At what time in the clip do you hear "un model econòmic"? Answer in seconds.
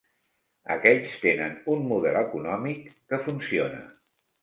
1.75-2.91